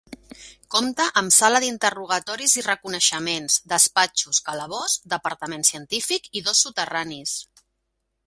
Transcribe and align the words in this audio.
Compta 0.75 1.03
amb 1.21 1.33
sala 1.35 1.59
d'interrogatoris 1.63 2.55
i 2.61 2.63
reconeixements, 2.67 3.59
despatxos, 3.73 4.39
calabós, 4.49 4.97
departament 5.15 5.69
científic 5.71 6.31
i 6.41 6.45
dos 6.49 6.65
soterranis. 6.67 7.37